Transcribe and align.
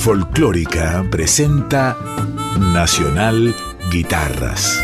Folclórica 0.00 1.06
presenta 1.10 1.94
Nacional 2.58 3.54
Guitarras. 3.92 4.82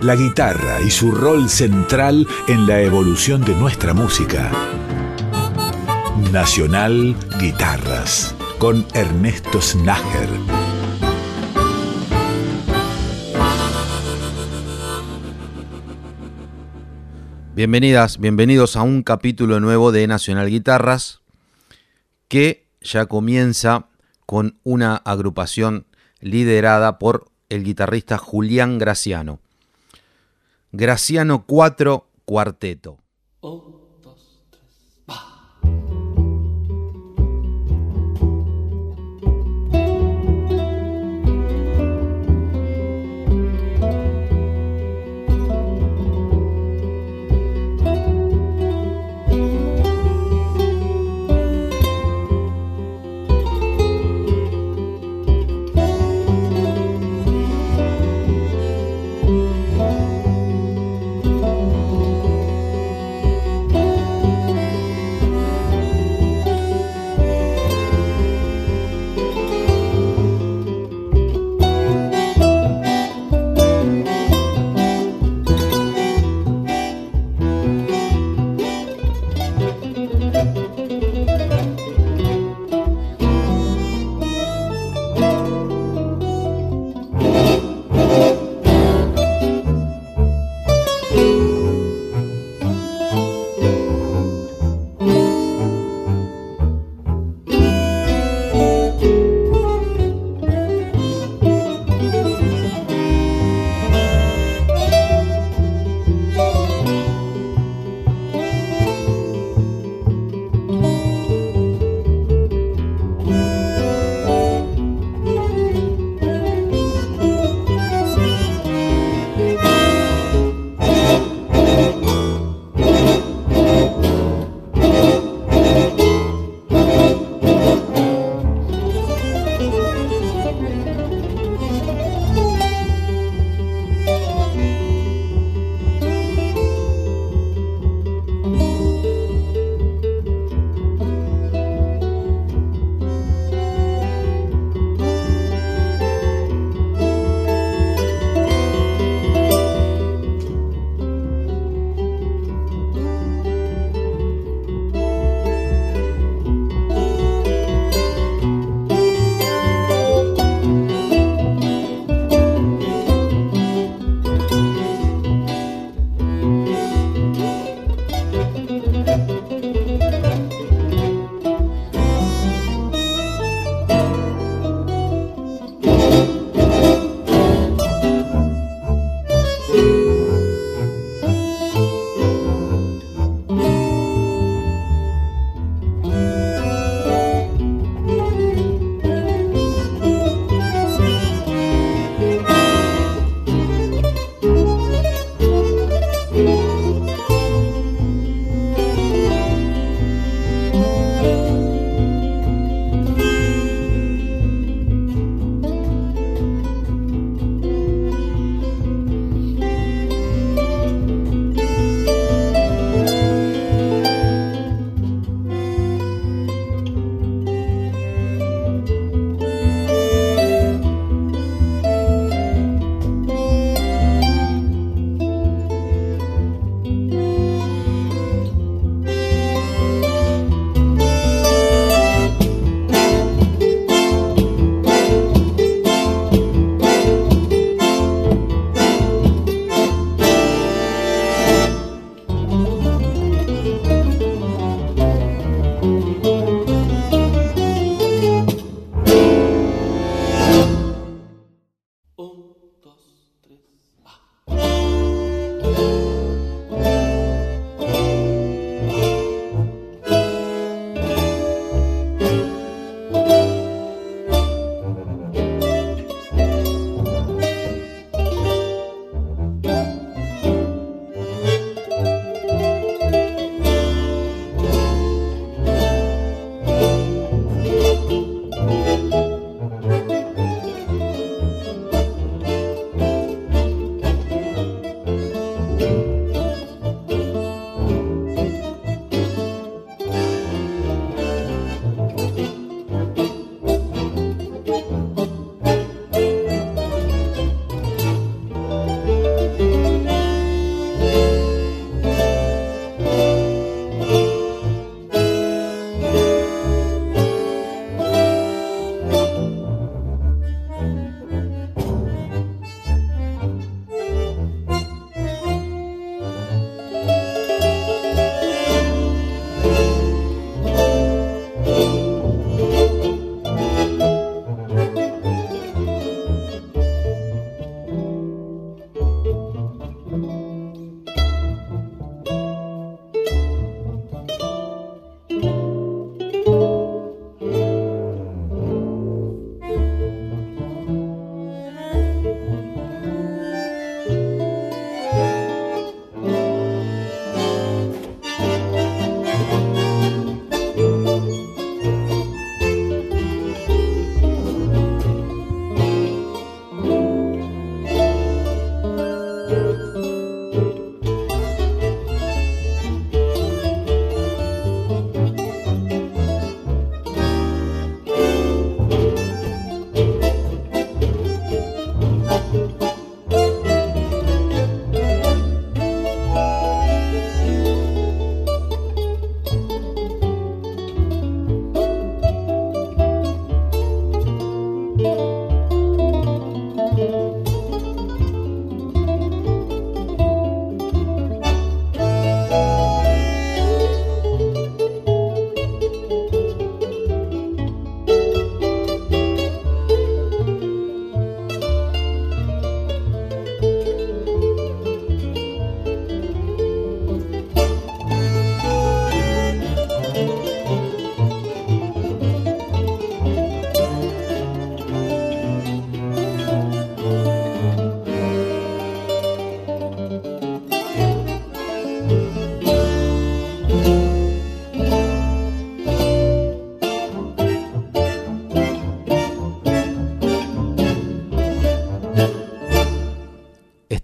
La 0.00 0.14
guitarra 0.14 0.80
y 0.82 0.90
su 0.92 1.10
rol 1.10 1.48
central 1.48 2.28
en 2.46 2.68
la 2.68 2.80
evolución 2.80 3.44
de 3.44 3.56
nuestra 3.56 3.92
música. 3.92 4.52
Nacional 6.32 7.16
Guitarras 7.40 8.36
con 8.60 8.86
Ernesto 8.94 9.60
Snager. 9.60 10.28
Bienvenidas, 17.56 18.20
bienvenidos 18.20 18.76
a 18.76 18.82
un 18.82 19.02
capítulo 19.02 19.58
nuevo 19.58 19.90
de 19.90 20.06
Nacional 20.06 20.50
Guitarras 20.50 21.20
que 22.28 22.65
ya 22.92 23.06
comienza 23.06 23.88
con 24.24 24.58
una 24.64 24.96
agrupación 24.96 25.86
liderada 26.20 26.98
por 26.98 27.30
el 27.48 27.64
guitarrista 27.64 28.18
Julián 28.18 28.78
Graciano. 28.78 29.40
Graciano 30.72 31.44
4 31.46 32.08
Cuarteto. 32.24 32.98
Oh. 33.40 33.85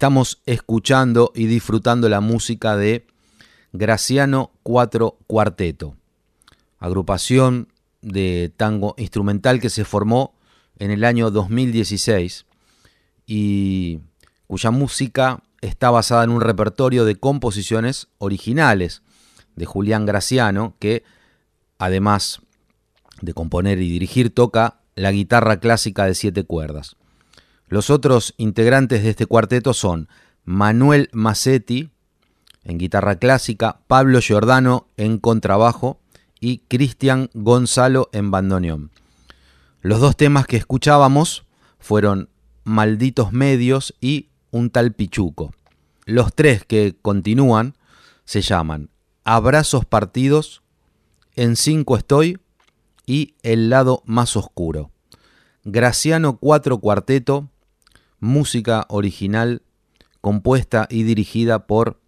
Estamos 0.02 0.43
escuchando 0.46 1.31
y 1.32 1.46
disfrutando 1.46 2.08
la 2.08 2.20
música 2.20 2.76
de 2.76 3.06
Graciano 3.72 4.50
4 4.64 5.16
Cuarteto, 5.28 5.94
agrupación 6.81 7.69
de 8.00 8.52
tango 8.56 8.96
instrumental 8.99 9.60
que 9.60 9.70
se 9.70 9.84
formó 9.84 10.34
en 10.81 10.90
el 10.90 11.04
año 11.04 11.31
2016 11.31 12.46
y 13.26 14.00
cuya 14.49 14.72
música 14.72 15.44
está 15.60 15.93
basada 15.93 16.25
en 16.25 16.31
un 16.31 16.40
repertorio 16.40 17.05
de 17.05 17.14
composiciones 17.14 18.08
originales 18.19 19.02
de 19.55 19.66
Julián 19.66 20.05
Graciano, 20.05 20.75
que 20.81 21.05
además 21.78 22.40
de 23.20 23.34
componer 23.34 23.78
y 23.78 23.88
dirigir 23.88 24.34
toca 24.34 24.81
la 24.96 25.12
guitarra 25.12 25.60
clásica 25.60 26.06
de 26.06 26.16
siete 26.16 26.43
cuerdas. 26.43 26.96
Los 27.72 27.88
otros 27.88 28.34
integrantes 28.36 29.02
de 29.02 29.08
este 29.08 29.24
cuarteto 29.24 29.72
son 29.72 30.06
Manuel 30.44 31.08
Massetti 31.14 31.88
en 32.64 32.76
guitarra 32.76 33.16
clásica, 33.16 33.80
Pablo 33.86 34.20
Giordano 34.20 34.88
en 34.98 35.16
contrabajo 35.16 35.98
y 36.38 36.58
Cristian 36.69 37.30
Gonzalo 37.32 38.10
en 38.12 38.30
bandoneón. 38.30 38.90
Los 39.80 40.00
dos 40.00 40.19
temas 40.19 40.46
que 40.46 40.58
escuchábamos 40.58 41.46
fueron 41.78 42.28
Malditos 42.62 43.32
Medios 43.32 43.94
y 44.02 44.28
Un 44.50 44.69
tal 44.69 44.92
Pichuco. 44.92 45.54
Los 46.04 46.34
tres 46.34 46.66
que 46.66 46.94
continúan 47.00 47.74
se 48.26 48.42
llaman 48.42 48.90
Abrazos 49.24 49.86
Partidos, 49.86 50.60
En 51.36 51.56
Cinco 51.56 51.96
Estoy 51.96 52.38
y 53.06 53.34
El 53.42 53.70
Lado 53.70 54.02
Más 54.04 54.36
Oscuro. 54.36 54.90
Graciano 55.64 56.36
4 56.36 56.78
Cuarteto, 56.78 57.48
música 58.22 58.86
original 58.88 59.62
compuesta 60.20 60.86
y 60.88 61.02
dirigida 61.02 61.66
por 61.66 62.00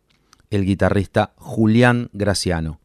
el 0.50 0.64
guitarrista 0.64 1.32
Julián 1.34 2.08
Graciano. 2.12 2.78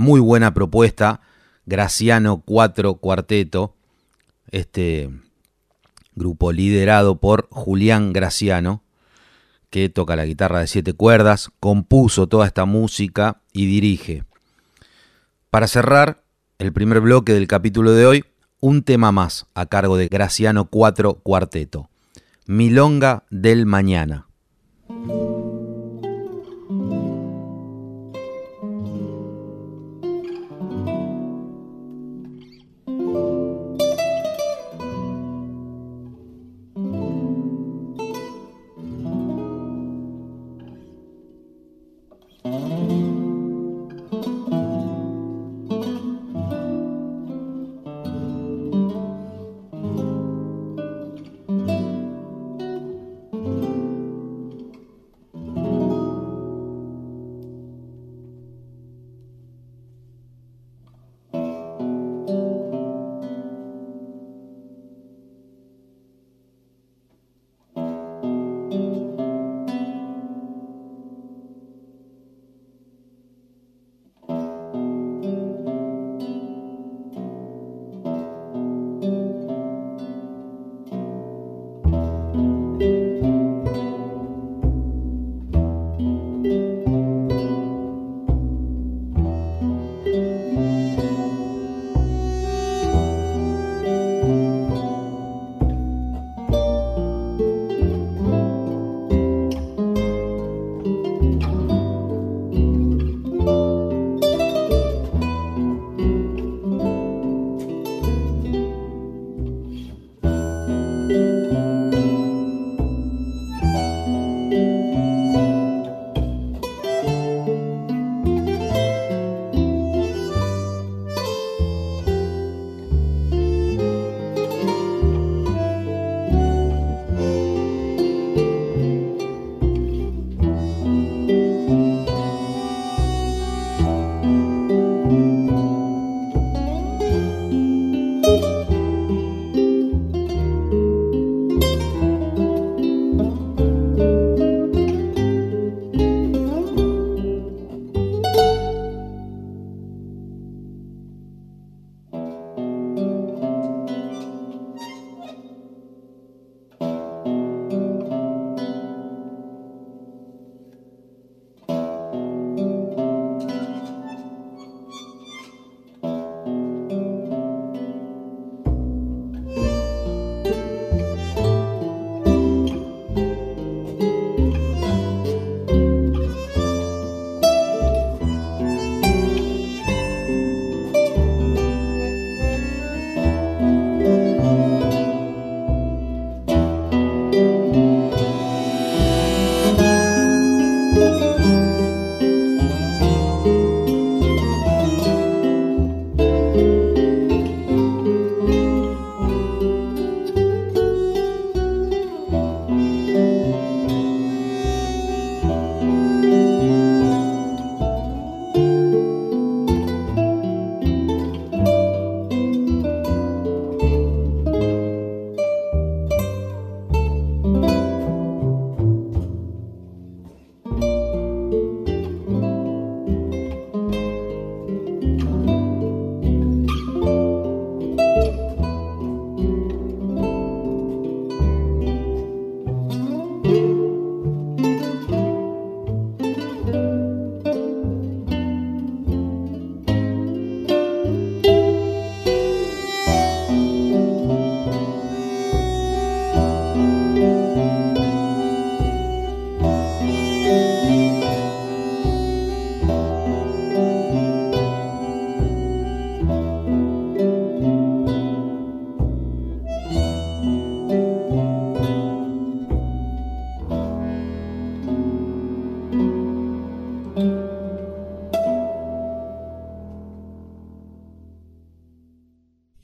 Muy 0.00 0.18
buena 0.18 0.54
propuesta, 0.54 1.20
Graciano 1.66 2.42
4 2.44 2.94
Cuarteto, 2.94 3.76
este 4.50 5.10
grupo 6.14 6.52
liderado 6.52 7.20
por 7.20 7.48
Julián 7.50 8.12
Graciano, 8.12 8.82
que 9.68 9.90
toca 9.90 10.16
la 10.16 10.24
guitarra 10.24 10.60
de 10.60 10.66
siete 10.66 10.94
cuerdas, 10.94 11.50
compuso 11.60 12.28
toda 12.28 12.46
esta 12.46 12.64
música 12.64 13.42
y 13.52 13.66
dirige. 13.66 14.24
Para 15.50 15.66
cerrar 15.66 16.24
el 16.58 16.72
primer 16.72 17.00
bloque 17.00 17.34
del 17.34 17.46
capítulo 17.46 17.92
de 17.92 18.06
hoy, 18.06 18.24
un 18.60 18.82
tema 18.82 19.12
más 19.12 19.46
a 19.54 19.66
cargo 19.66 19.98
de 19.98 20.08
Graciano 20.08 20.64
4 20.64 21.20
Cuarteto, 21.22 21.90
Milonga 22.46 23.24
del 23.30 23.66
Mañana. 23.66 24.26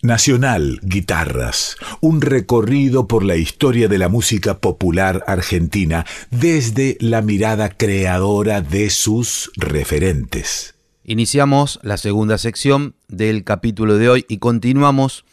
Nacional 0.07 0.79
Guitarras, 0.83 1.77
un 2.01 2.21
recorrido 2.21 3.09
por 3.09 3.25
la 3.25 3.35
historia 3.37 3.89
de 3.89 3.99
la 3.99 4.09
música 4.09 4.61
popular 4.61 5.25
argentina 5.27 6.07
desde 6.31 6.97
la 7.01 7.23
mirada 7.23 7.71
creadora 7.71 8.61
de 8.61 8.91
sus 8.91 9.51
referentes. 9.57 10.77
Iniciamos 11.03 11.81
la 11.83 11.97
segunda 11.97 12.39
sección 12.39 12.95
del 13.09 13.43
capítulo 13.43 13.97
de 13.97 14.09
hoy 14.09 14.25
y 14.29 14.39
continuamos 14.39 15.25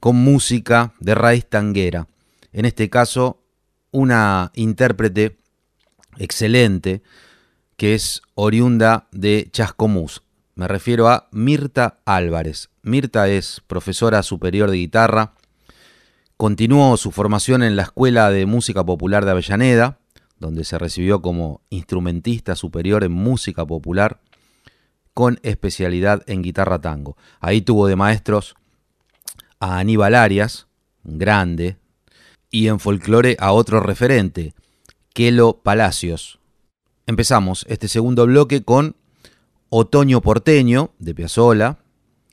con 0.00 0.16
música 0.16 0.92
de 0.98 1.14
raíz 1.14 1.46
tanguera. 1.46 2.08
En 2.52 2.64
este 2.64 2.90
caso, 2.90 3.44
una 3.92 4.50
intérprete 4.56 5.38
excelente 6.18 7.02
que 7.76 7.94
es 7.94 8.22
oriunda 8.34 9.06
de 9.12 9.48
Chascomús. 9.52 10.22
Me 10.56 10.66
refiero 10.66 11.08
a 11.08 11.28
Mirta 11.30 12.00
Álvarez. 12.04 12.70
Mirta 12.86 13.28
es 13.28 13.62
profesora 13.66 14.22
superior 14.22 14.70
de 14.70 14.76
guitarra. 14.76 15.34
Continuó 16.36 16.96
su 16.96 17.10
formación 17.10 17.64
en 17.64 17.74
la 17.74 17.82
Escuela 17.82 18.30
de 18.30 18.46
Música 18.46 18.86
Popular 18.86 19.24
de 19.24 19.32
Avellaneda, 19.32 19.98
donde 20.38 20.62
se 20.62 20.78
recibió 20.78 21.20
como 21.20 21.62
instrumentista 21.68 22.54
superior 22.54 23.02
en 23.02 23.10
música 23.10 23.66
popular 23.66 24.20
con 25.14 25.40
especialidad 25.42 26.22
en 26.28 26.42
guitarra 26.42 26.80
tango. 26.80 27.16
Ahí 27.40 27.60
tuvo 27.60 27.88
de 27.88 27.96
maestros 27.96 28.54
a 29.58 29.78
Aníbal 29.78 30.14
Arias, 30.14 30.68
grande, 31.02 31.78
y 32.50 32.68
en 32.68 32.78
folclore 32.78 33.36
a 33.40 33.50
otro 33.50 33.80
referente, 33.80 34.54
Kelo 35.12 35.60
Palacios. 35.60 36.38
Empezamos 37.06 37.66
este 37.68 37.88
segundo 37.88 38.26
bloque 38.26 38.62
con 38.62 38.94
Otoño 39.70 40.20
Porteño 40.20 40.92
de 41.00 41.16
Piazzolla, 41.16 41.78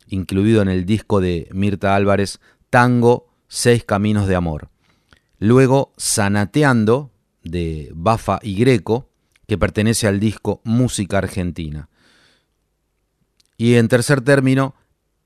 incluido 0.07 0.61
en 0.61 0.69
el 0.69 0.85
disco 0.85 1.21
de 1.21 1.47
Mirta 1.51 1.95
Álvarez, 1.95 2.39
Tango, 2.69 3.27
Seis 3.47 3.83
Caminos 3.83 4.27
de 4.27 4.35
Amor. 4.35 4.69
Luego 5.39 5.93
Sanateando 5.97 7.11
de 7.43 7.91
Bafa 7.93 8.39
y 8.41 8.55
Greco, 8.55 9.09
que 9.47 9.57
pertenece 9.57 10.07
al 10.07 10.19
disco 10.19 10.61
Música 10.63 11.17
Argentina. 11.17 11.89
Y 13.57 13.75
en 13.75 13.87
tercer 13.87 14.21
término, 14.21 14.75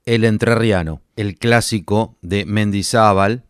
El 0.06 0.26
Entrerriano, 0.26 1.02
el 1.16 1.38
clásico 1.38 2.18
de 2.22 2.46
Mendizábal, 2.46 3.46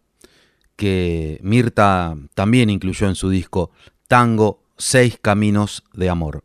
que 0.75 1.39
Mirta 1.41 2.15
también 2.35 2.69
incluyó 2.69 3.07
en 3.07 3.15
su 3.15 3.29
disco 3.29 3.71
Tango, 4.07 4.63
Seis 4.77 5.17
Caminos 5.21 5.83
de 5.93 6.09
Amor. 6.09 6.43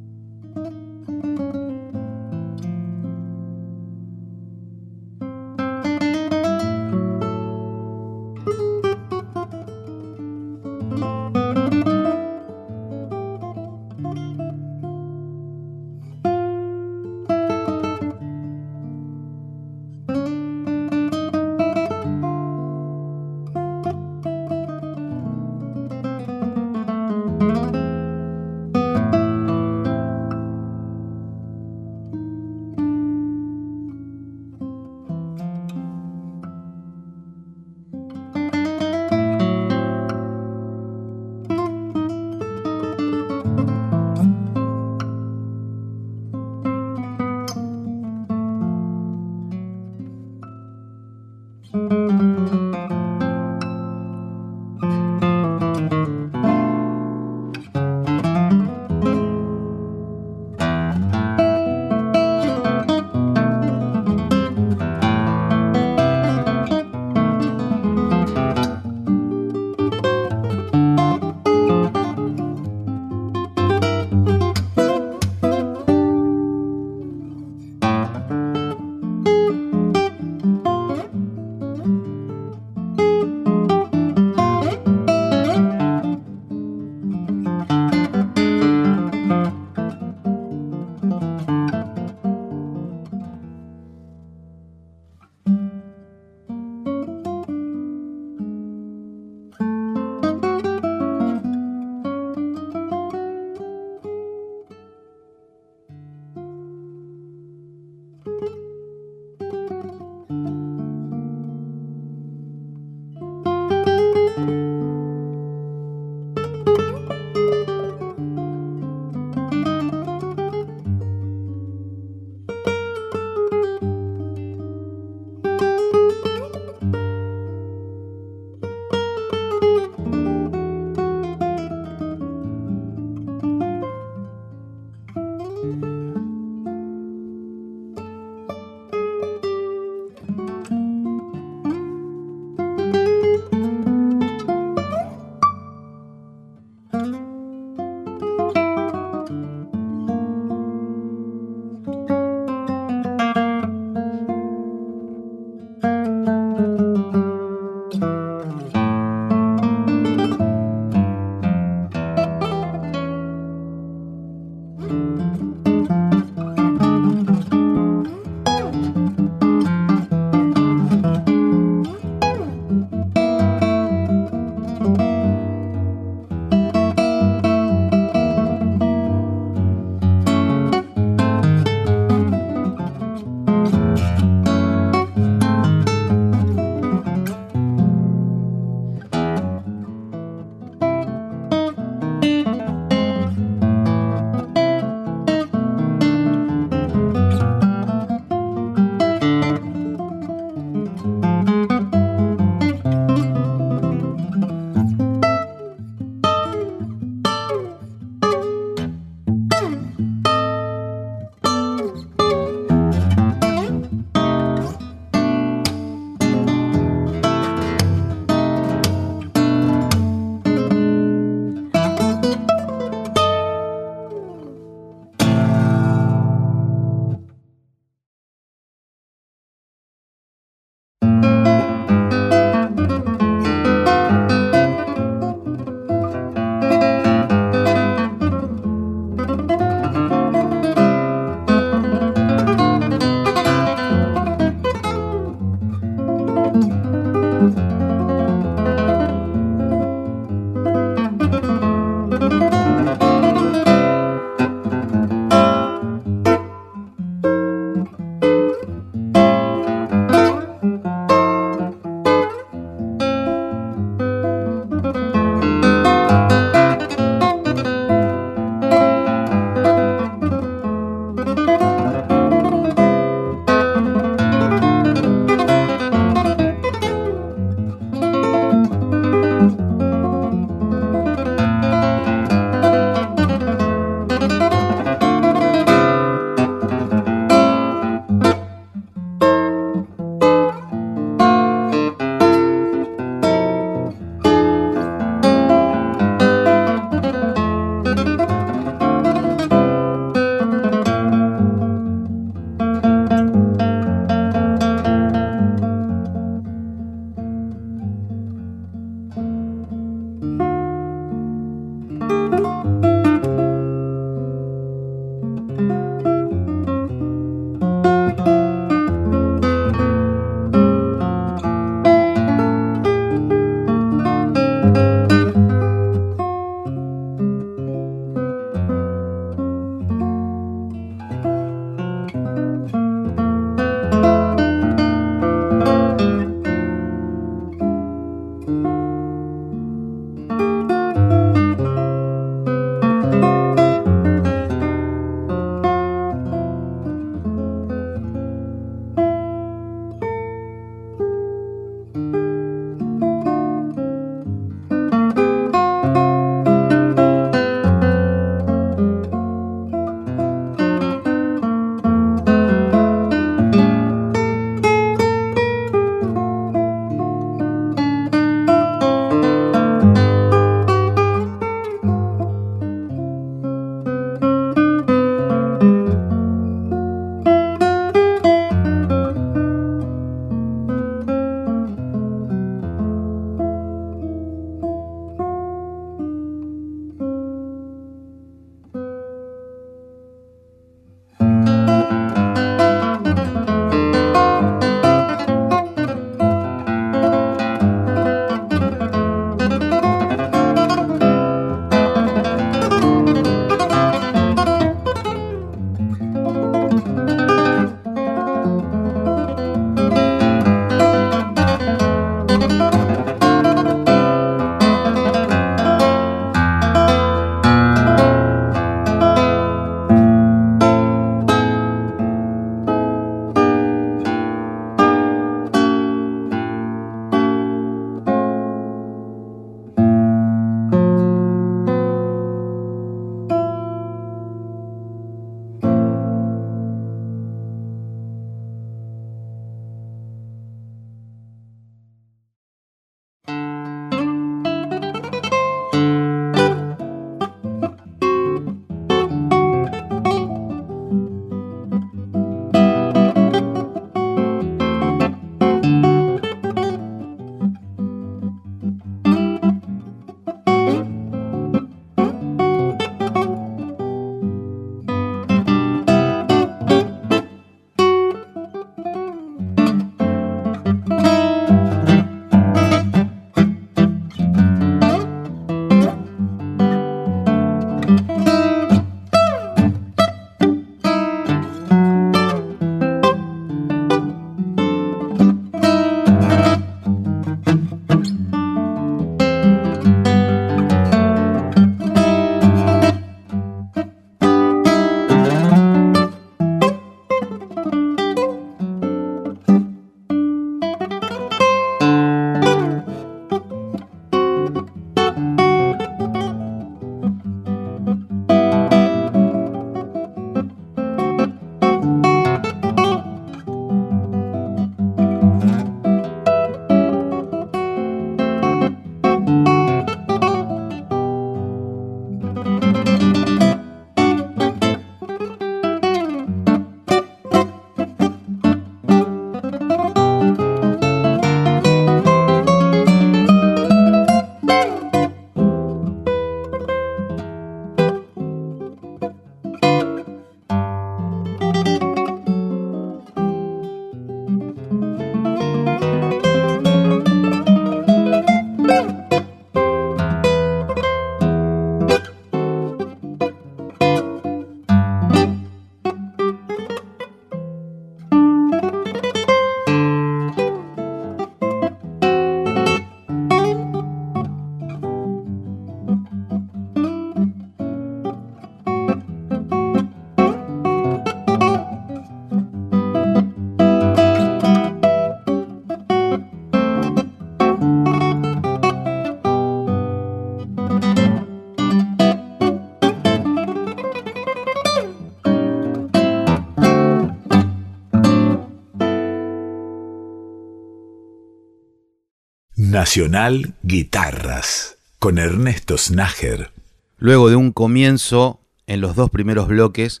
Nacional 592.80 593.52
Guitarras 593.62 594.78
con 594.98 595.18
Ernesto 595.18 595.76
Snager. 595.76 596.50
Luego 596.96 597.28
de 597.28 597.36
un 597.36 597.52
comienzo 597.52 598.40
en 598.66 598.80
los 598.80 598.96
dos 598.96 599.10
primeros 599.10 599.48
bloques 599.48 600.00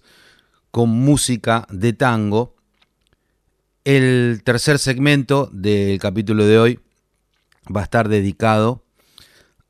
con 0.70 0.88
música 0.88 1.66
de 1.68 1.92
tango, 1.92 2.56
el 3.84 4.40
tercer 4.46 4.78
segmento 4.78 5.50
del 5.52 5.98
capítulo 5.98 6.46
de 6.46 6.58
hoy 6.58 6.80
va 7.66 7.82
a 7.82 7.84
estar 7.84 8.08
dedicado 8.08 8.82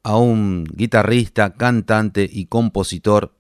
a 0.05 0.17
un 0.17 0.65
guitarrista, 0.73 1.55
cantante 1.55 2.31
y 2.33 2.47
compositor 2.47 3.35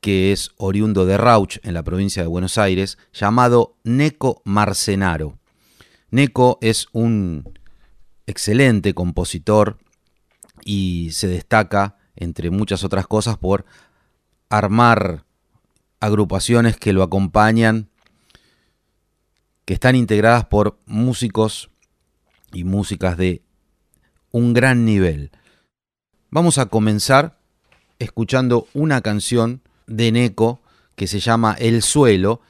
que 0.00 0.30
es 0.30 0.52
oriundo 0.58 1.06
de 1.06 1.16
Rauch, 1.16 1.58
en 1.64 1.74
la 1.74 1.82
provincia 1.82 2.22
de 2.22 2.28
Buenos 2.28 2.56
Aires, 2.56 2.98
llamado 3.12 3.74
Neco 3.82 4.42
Marcenaro. 4.44 5.40
Neco 6.12 6.58
es 6.62 6.86
un 6.92 7.57
excelente 8.28 8.92
compositor 8.94 9.78
y 10.64 11.10
se 11.12 11.28
destaca, 11.28 11.96
entre 12.14 12.50
muchas 12.50 12.84
otras 12.84 13.06
cosas, 13.06 13.38
por 13.38 13.64
armar 14.50 15.24
agrupaciones 15.98 16.76
que 16.76 16.92
lo 16.92 17.02
acompañan, 17.02 17.88
que 19.64 19.74
están 19.74 19.96
integradas 19.96 20.44
por 20.44 20.78
músicos 20.84 21.70
y 22.52 22.64
músicas 22.64 23.16
de 23.16 23.42
un 24.30 24.52
gran 24.52 24.84
nivel. 24.84 25.30
Vamos 26.30 26.58
a 26.58 26.66
comenzar 26.66 27.38
escuchando 27.98 28.68
una 28.74 29.00
canción 29.00 29.62
de 29.86 30.12
Neco 30.12 30.60
que 30.96 31.06
se 31.06 31.20
llama 31.20 31.56
El 31.58 31.82
Suelo, 31.82 32.42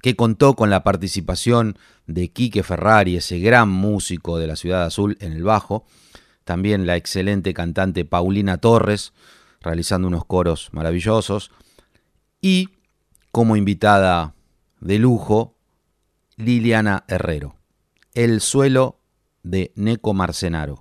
que 0.00 0.16
contó 0.16 0.54
con 0.54 0.70
la 0.70 0.84
participación 0.84 1.78
de 2.06 2.28
Quique 2.28 2.62
Ferrari, 2.62 3.16
ese 3.16 3.38
gran 3.38 3.68
músico 3.68 4.38
de 4.38 4.46
la 4.46 4.56
Ciudad 4.56 4.84
Azul 4.84 5.16
en 5.20 5.32
el 5.32 5.42
bajo, 5.42 5.84
también 6.44 6.86
la 6.86 6.96
excelente 6.96 7.52
cantante 7.52 8.04
Paulina 8.04 8.58
Torres, 8.58 9.12
realizando 9.60 10.08
unos 10.08 10.24
coros 10.24 10.68
maravillosos, 10.72 11.50
y 12.40 12.70
como 13.32 13.56
invitada 13.56 14.34
de 14.80 14.98
lujo, 14.98 15.56
Liliana 16.36 17.04
Herrero. 17.08 17.56
El 18.14 18.40
suelo 18.40 19.00
de 19.42 19.72
Neco 19.74 20.14
Marcenaro. 20.14 20.78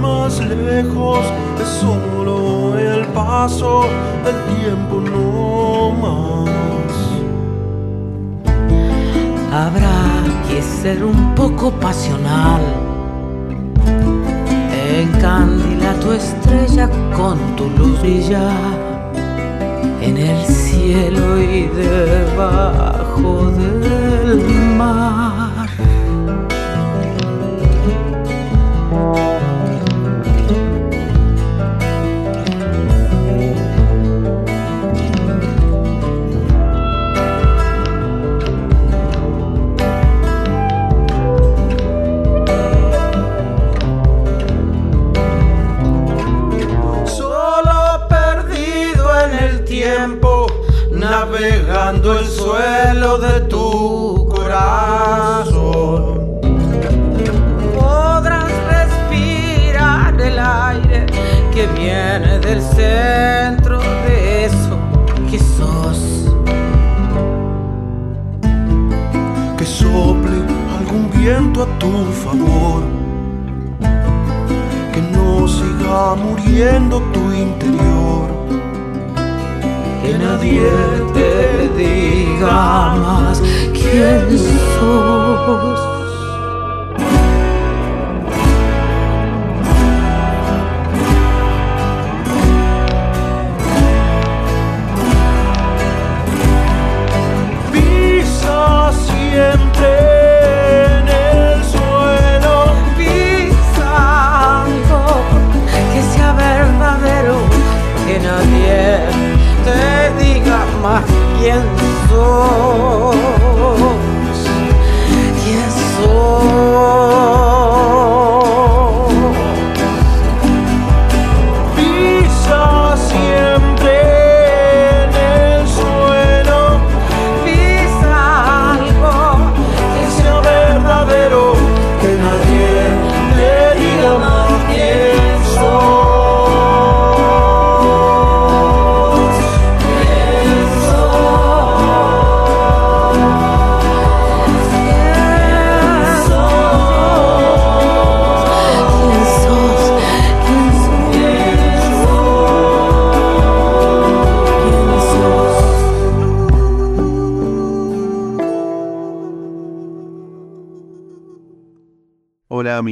Más 0.00 0.40
lejos, 0.40 1.20
es 1.60 1.68
solo 1.80 2.78
el 2.78 3.06
paso 3.08 3.84
del 4.24 4.56
tiempo 4.56 5.00
no 5.00 5.90
más. 6.02 6.92
Habrá 9.52 10.22
que 10.48 10.62
ser 10.62 11.04
un 11.04 11.34
poco 11.34 11.70
pasional. 11.70 12.62
Encandila 14.98 15.94
tu 16.00 16.12
estrella 16.12 16.88
con 17.14 17.38
tu 17.56 17.68
luz 17.70 18.00
brillar 18.00 18.92
en 20.00 20.16
el 20.16 20.46
cielo 20.46 21.40
y 21.40 21.68
debajo 21.68 23.50
del 23.50 24.51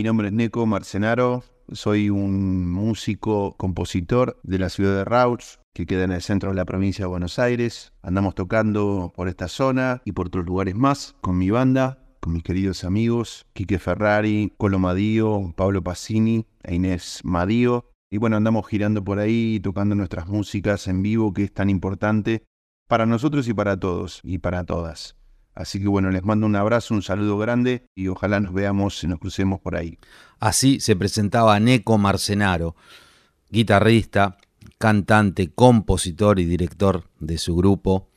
mi 0.00 0.04
nombre 0.04 0.28
es 0.28 0.32
Neco 0.32 0.64
Marcenaro, 0.64 1.44
soy 1.72 2.08
un 2.08 2.72
músico, 2.72 3.54
compositor 3.58 4.40
de 4.42 4.58
la 4.58 4.70
ciudad 4.70 4.96
de 4.96 5.04
Rauch, 5.04 5.58
que 5.74 5.84
queda 5.84 6.04
en 6.04 6.12
el 6.12 6.22
centro 6.22 6.48
de 6.48 6.56
la 6.56 6.64
provincia 6.64 7.04
de 7.04 7.10
Buenos 7.10 7.38
Aires. 7.38 7.92
Andamos 8.00 8.34
tocando 8.34 9.12
por 9.14 9.28
esta 9.28 9.46
zona 9.46 10.00
y 10.06 10.12
por 10.12 10.28
otros 10.28 10.46
lugares 10.46 10.74
más 10.74 11.16
con 11.20 11.36
mi 11.36 11.50
banda, 11.50 11.98
con 12.20 12.32
mis 12.32 12.42
queridos 12.42 12.82
amigos, 12.84 13.44
Quique 13.52 13.78
Ferrari, 13.78 14.54
Colo 14.56 14.78
Madío, 14.78 15.52
Pablo 15.54 15.82
Pacini 15.82 16.46
e 16.62 16.76
Inés 16.76 17.20
Madío. 17.22 17.90
Y 18.10 18.16
bueno, 18.16 18.38
andamos 18.38 18.66
girando 18.68 19.04
por 19.04 19.18
ahí, 19.18 19.60
tocando 19.60 19.94
nuestras 19.94 20.28
músicas 20.28 20.88
en 20.88 21.02
vivo, 21.02 21.34
que 21.34 21.44
es 21.44 21.52
tan 21.52 21.68
importante 21.68 22.44
para 22.88 23.04
nosotros 23.04 23.46
y 23.48 23.52
para 23.52 23.78
todos 23.78 24.20
y 24.24 24.38
para 24.38 24.64
todas. 24.64 25.19
Así 25.60 25.78
que 25.78 25.88
bueno, 25.88 26.10
les 26.10 26.24
mando 26.24 26.46
un 26.46 26.56
abrazo, 26.56 26.94
un 26.94 27.02
saludo 27.02 27.36
grande 27.36 27.84
y 27.94 28.08
ojalá 28.08 28.40
nos 28.40 28.54
veamos 28.54 29.04
y 29.04 29.06
nos 29.06 29.18
crucemos 29.18 29.60
por 29.60 29.76
ahí. 29.76 29.98
Así 30.38 30.80
se 30.80 30.96
presentaba 30.96 31.60
Neco 31.60 31.98
Marcenaro, 31.98 32.76
guitarrista, 33.50 34.38
cantante, 34.78 35.52
compositor 35.52 36.40
y 36.40 36.46
director 36.46 37.04
de 37.18 37.36
su 37.36 37.54
grupo, 37.54 38.08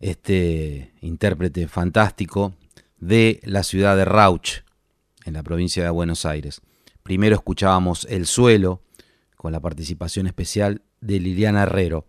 este 0.00 0.94
intérprete 1.02 1.68
fantástico 1.68 2.54
de 2.96 3.40
la 3.44 3.62
ciudad 3.62 3.94
de 3.94 4.06
Rauch, 4.06 4.62
en 5.26 5.34
la 5.34 5.42
provincia 5.42 5.84
de 5.84 5.90
Buenos 5.90 6.24
Aires. 6.24 6.62
Primero 7.02 7.34
escuchábamos 7.34 8.06
El 8.08 8.24
Suelo, 8.24 8.80
con 9.36 9.52
la 9.52 9.60
participación 9.60 10.26
especial 10.26 10.80
de 11.02 11.20
Liliana 11.20 11.64
Herrero. 11.64 12.06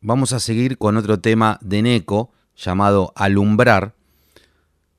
Vamos 0.00 0.32
a 0.32 0.40
seguir 0.40 0.76
con 0.76 0.96
otro 0.96 1.20
tema 1.20 1.60
de 1.62 1.82
Neco 1.82 2.33
llamado 2.56 3.12
Alumbrar, 3.16 3.94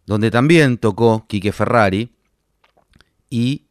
donde 0.06 0.32
también 0.32 0.78
tocó 0.78 1.26
Quique 1.28 1.52
Ferrari 1.52 2.12
y 3.30 3.66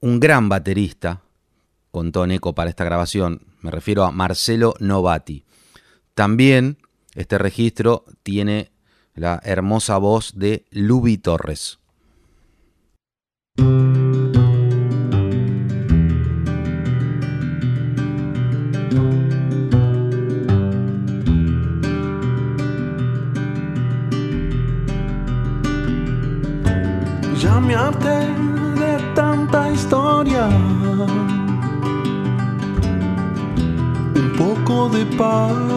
un 0.00 0.20
gran 0.20 0.48
baterista 0.48 1.22
contó 1.92 2.26
Neco 2.26 2.54
para 2.54 2.70
esta 2.70 2.84
grabación, 2.84 3.42
me 3.60 3.70
refiero 3.70 4.04
a 4.04 4.10
Marcelo 4.10 4.74
Novati. 4.80 5.44
También 6.14 6.78
este 7.14 7.38
registro 7.38 8.04
tiene 8.22 8.72
la 9.14 9.40
hermosa 9.44 9.98
voz 9.98 10.32
de 10.34 10.64
Lubi 10.70 11.18
Torres. 11.18 11.78
Poco 35.16 35.71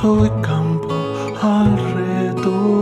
soy 0.00 0.30
campo 0.42 0.94
al 1.42 1.70
retosar. 1.94 2.76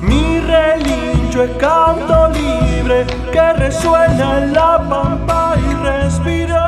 Mi 0.00 0.40
relincho 0.40 1.44
es 1.44 1.50
canto 1.58 2.28
libre 2.30 3.06
que 3.32 3.52
resuena 3.52 4.38
en 4.38 4.52
la 4.52 4.72
pampa 4.90 5.54
y 5.64 5.74
respira. 5.88 6.64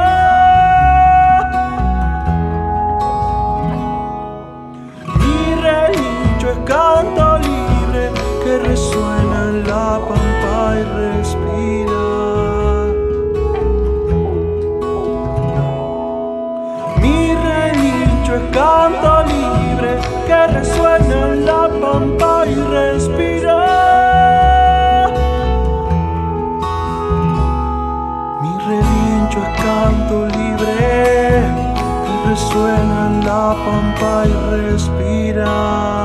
Mi 5.21 5.41
relincho 5.67 6.47
es 6.55 6.59
canto 6.65 7.39
libre 7.39 8.05
que 8.45 8.59
resuena 8.69 9.39
en 9.51 9.67
la 9.67 9.99
pampa 10.09 10.77
y 10.79 10.83
respira. 10.85 11.18
Canto 18.51 19.23
libre 19.25 19.99
que 20.27 20.47
resuena 20.47 21.33
en 21.33 21.47
la 21.47 21.69
pampa 21.81 22.45
y 22.47 22.55
respira. 22.55 23.59
Mi 28.43 28.53
relincho 28.67 29.39
es 29.39 29.63
canto 29.63 30.27
libre 30.27 30.77
que 32.05 32.29
resuena 32.31 33.07
en 33.07 33.27
la 33.27 33.55
pampa 33.65 34.25
y 34.27 34.33
respira. 34.57 35.98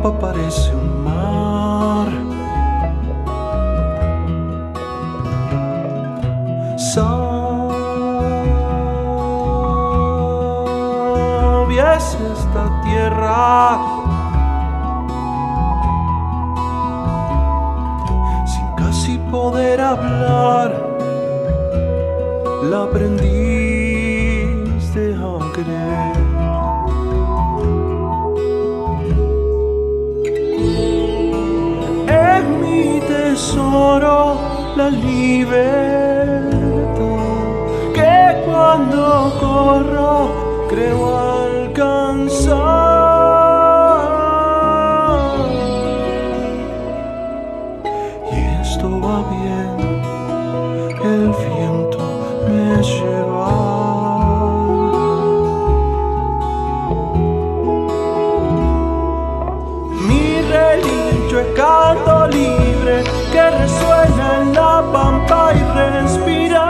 Pampa 0.00 0.10
parece 0.12 0.71
tesoro 33.52 34.72
la 34.76 34.88
libertad 34.88 35.52
que 37.94 38.42
cuando 38.46 39.36
corro 39.40 40.66
creo 40.70 41.18
alcanzar. 41.18 41.31
La 64.52 64.82
pampa 64.92 65.52
y 65.54 65.62
respira. 65.74 66.66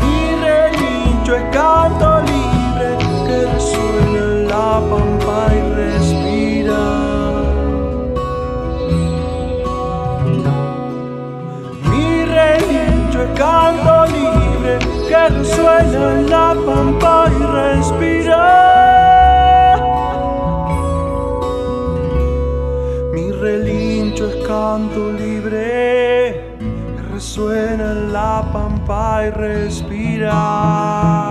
Mi 0.00 0.18
relincho 0.44 1.36
es 1.36 1.44
canto 1.52 2.20
libre 2.22 2.88
que 3.26 3.46
resuena 3.52 4.18
en 4.18 4.48
la 4.48 4.80
pampa 4.90 5.38
y 5.54 5.60
respira. 5.80 6.82
Mi 11.90 12.24
relincho 12.24 13.22
es 13.22 13.30
canto 13.38 14.06
libre 14.06 14.78
que 15.08 15.28
resuena 15.28 16.12
en 16.12 16.30
la 16.30 16.54
pampa 16.66 17.30
y 17.30 17.42
respira. 17.42 18.75
Canto 24.76 25.10
libre 25.10 26.54
resuena 27.10 27.92
en 27.92 28.12
la 28.12 28.46
pampa 28.52 29.24
y 29.26 29.30
respira. 29.30 31.25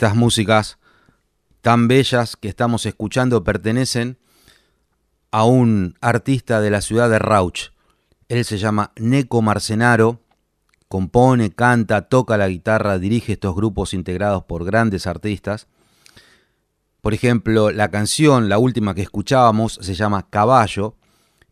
Estas 0.00 0.16
músicas 0.16 0.78
tan 1.60 1.86
bellas 1.86 2.34
que 2.34 2.48
estamos 2.48 2.86
escuchando 2.86 3.44
pertenecen 3.44 4.16
a 5.30 5.44
un 5.44 5.94
artista 6.00 6.62
de 6.62 6.70
la 6.70 6.80
ciudad 6.80 7.10
de 7.10 7.18
Rauch. 7.18 7.72
Él 8.30 8.46
se 8.46 8.56
llama 8.56 8.92
Neco 8.96 9.42
Marcenaro, 9.42 10.22
compone, 10.88 11.50
canta, 11.50 12.08
toca 12.08 12.38
la 12.38 12.48
guitarra, 12.48 12.98
dirige 12.98 13.34
estos 13.34 13.54
grupos 13.54 13.92
integrados 13.92 14.44
por 14.44 14.64
grandes 14.64 15.06
artistas. 15.06 15.66
Por 17.02 17.12
ejemplo, 17.12 17.70
la 17.70 17.90
canción, 17.90 18.48
la 18.48 18.56
última 18.56 18.94
que 18.94 19.02
escuchábamos, 19.02 19.78
se 19.82 19.92
llama 19.92 20.30
Caballo 20.30 20.96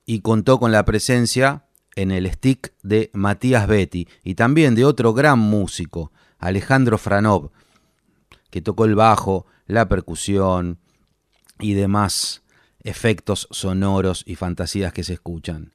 y 0.06 0.20
contó 0.20 0.58
con 0.58 0.72
la 0.72 0.86
presencia 0.86 1.66
en 1.96 2.10
el 2.12 2.32
stick 2.32 2.72
de 2.82 3.10
Matías 3.12 3.66
Betty 3.66 4.08
y 4.24 4.36
también 4.36 4.74
de 4.74 4.86
otro 4.86 5.12
gran 5.12 5.38
músico, 5.38 6.12
Alejandro 6.38 6.96
Franov, 6.96 7.50
que 8.50 8.62
tocó 8.62 8.84
el 8.84 8.94
bajo, 8.94 9.46
la 9.66 9.88
percusión, 9.88 10.78
y 11.60 11.74
demás 11.74 12.42
efectos 12.82 13.48
sonoros 13.50 14.22
y 14.26 14.36
fantasías 14.36 14.92
que 14.92 15.04
se 15.04 15.14
escuchan. 15.14 15.72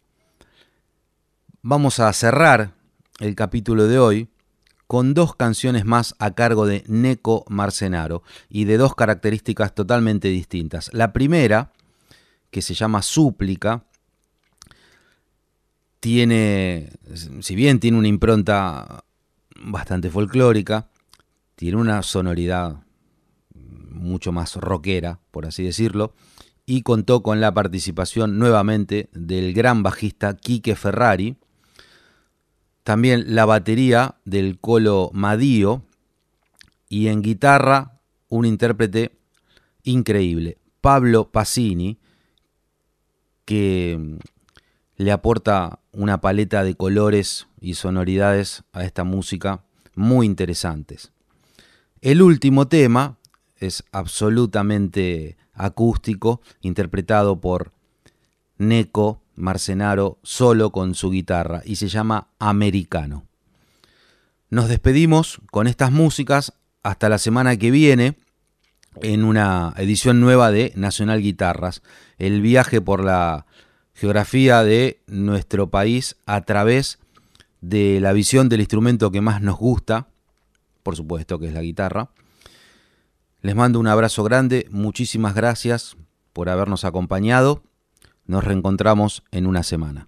Vamos 1.62 2.00
a 2.00 2.12
cerrar 2.14 2.74
el 3.20 3.36
capítulo 3.36 3.88
de 3.88 4.00
hoy 4.00 4.30
con 4.88 5.14
dos 5.14 5.36
canciones 5.36 5.86
más 5.86 6.16
a 6.20 6.32
cargo 6.32 6.66
de 6.66 6.84
Neco 6.88 7.46
Marcenaro 7.48 8.24
y 8.50 8.66
de 8.66 8.78
dos 8.78 8.96
características 8.96 9.74
totalmente 9.74 10.28
distintas. 10.28 10.90
La 10.94 11.14
primera, 11.14 11.72
que 12.52 12.62
se 12.62 12.74
llama 12.74 13.02
Súplica, 13.02 13.86
tiene, 16.00 16.92
si 17.40 17.56
bien 17.56 17.80
tiene 17.80 17.98
una 17.98 18.10
impronta 18.10 19.06
bastante 19.56 20.10
folclórica, 20.10 20.90
tiene 21.64 21.78
una 21.78 22.04
sonoridad 22.04 22.84
mucho 23.54 24.34
más 24.34 24.58
rockera, 24.58 25.22
por 25.32 25.46
así 25.46 25.64
decirlo, 25.64 26.14
y 26.66 26.82
contó 26.82 27.24
con 27.24 27.40
la 27.40 27.54
participación 27.54 28.38
nuevamente 28.38 29.10
del 29.14 29.54
gran 29.54 29.82
bajista 29.82 30.36
Quique 30.36 30.76
Ferrari, 30.76 31.38
también 32.84 33.34
la 33.34 33.46
batería 33.46 34.16
del 34.26 34.60
Colo 34.60 35.10
Madío 35.14 35.84
y 36.90 37.08
en 37.08 37.22
guitarra 37.22 38.02
un 38.28 38.46
intérprete 38.46 39.18
increíble, 39.84 40.58
Pablo 40.82 41.32
Pacini, 41.32 41.98
que 43.46 44.18
le 44.98 45.12
aporta 45.14 45.80
una 45.94 46.20
paleta 46.20 46.66
de 46.66 46.76
colores 46.76 47.48
y 47.62 47.76
sonoridades 47.76 48.66
a 48.74 48.84
esta 48.84 49.06
música 49.06 49.64
muy 49.96 50.26
interesantes. 50.26 51.14
El 52.04 52.22
último 52.22 52.68
tema 52.68 53.16
es 53.56 53.86
absolutamente 53.94 55.38
acústico, 55.54 56.42
interpretado 56.60 57.40
por 57.40 57.72
Neko 58.58 59.22
Marcenaro 59.36 60.20
solo 60.22 60.72
con 60.72 60.96
su 60.96 61.12
guitarra 61.12 61.62
y 61.64 61.78
se 61.78 61.88
llama 61.88 62.28
Americano. 62.40 63.24
Nos 64.50 64.68
despedimos 64.68 65.40
con 65.50 65.66
estas 65.66 65.94
músicas 65.94 66.52
hasta 66.84 67.08
la 67.08 67.20
semana 67.20 67.56
que 67.56 67.72
viene 67.72 68.18
en 69.02 69.24
una 69.24 69.74
edición 69.78 70.20
nueva 70.20 70.52
de 70.52 70.74
Nacional 70.76 71.22
Guitarras, 71.22 71.84
el 72.18 72.42
viaje 72.42 72.82
por 72.82 73.02
la 73.02 73.46
geografía 73.94 74.62
de 74.66 75.00
nuestro 75.08 75.70
país 75.70 76.18
a 76.26 76.42
través 76.42 77.00
de 77.62 78.02
la 78.02 78.12
visión 78.12 78.50
del 78.50 78.60
instrumento 78.60 79.10
que 79.10 79.22
más 79.22 79.42
nos 79.42 79.58
gusta, 79.58 80.10
por 80.84 80.96
supuesto 80.96 81.40
que 81.40 81.48
es 81.48 81.54
la 81.54 81.62
guitarra. 81.62 82.12
Les 83.42 83.56
mando 83.56 83.80
un 83.80 83.88
abrazo 83.88 84.24
grande, 84.24 84.68
muchísimas 84.70 85.36
gracias 85.36 85.98
por 86.32 86.50
habernos 86.50 86.86
acompañado. 86.86 87.64
Nos 88.26 88.44
reencontramos 88.44 89.24
en 89.32 89.48
una 89.48 89.64
semana. 89.64 90.08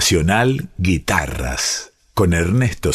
Nacional 0.00 0.70
Guitarras 0.78 1.92
con 2.14 2.32
Ernesto 2.32 2.94